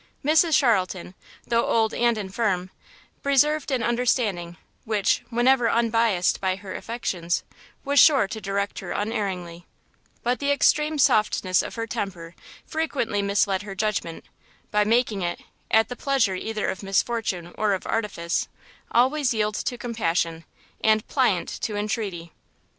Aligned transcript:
Mrs 0.25 0.57
Charlton, 0.57 1.13
though 1.45 1.67
old 1.67 1.93
and 1.93 2.17
infirm, 2.17 2.71
preserved 3.21 3.69
an 3.69 3.83
understanding, 3.83 4.57
which, 4.83 5.23
whenever 5.29 5.69
unbiassed 5.69 6.41
by 6.41 6.55
her 6.55 6.73
affections, 6.73 7.43
was 7.85 7.99
sure 7.99 8.27
to 8.27 8.41
direct 8.41 8.79
her 8.79 8.93
unerringly; 8.93 9.67
but 10.23 10.39
the 10.39 10.49
extreme 10.49 10.97
softness 10.97 11.61
of 11.61 11.75
her 11.75 11.85
temper 11.85 12.33
frequently 12.65 13.21
misled 13.21 13.61
her 13.61 13.75
judgment, 13.75 14.25
by 14.71 14.83
making 14.83 15.21
it, 15.21 15.39
at 15.69 15.87
the 15.87 15.95
pleasure 15.95 16.33
either 16.33 16.67
of 16.67 16.81
misfortune 16.81 17.53
or 17.55 17.73
of 17.73 17.85
artifice, 17.85 18.47
always 18.89 19.35
yield 19.35 19.53
to 19.53 19.77
compassion, 19.77 20.45
and 20.83 21.07
pliant 21.07 21.47
to 21.47 21.75
entreaty. 21.75 22.31